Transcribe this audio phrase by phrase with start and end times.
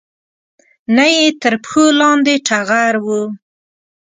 [0.95, 3.07] نه یې تر پښو لاندې ټغر و